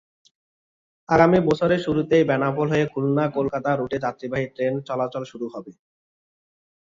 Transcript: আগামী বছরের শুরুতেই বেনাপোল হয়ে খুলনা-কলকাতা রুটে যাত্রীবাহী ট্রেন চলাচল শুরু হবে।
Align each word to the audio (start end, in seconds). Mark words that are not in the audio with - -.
আগামী 1.09 1.39
বছরের 1.47 1.79
শুরুতেই 1.79 2.27
বেনাপোল 2.29 2.67
হয়ে 2.69 2.85
খুলনা-কলকাতা 2.93 3.69
রুটে 3.73 3.97
যাত্রীবাহী 4.05 4.47
ট্রেন 4.49 4.73
চলাচল 4.87 5.23
শুরু 5.31 5.45
হবে। 5.53 5.71